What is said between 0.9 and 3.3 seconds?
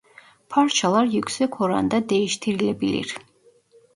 yüksek oranda değiştirilebilir.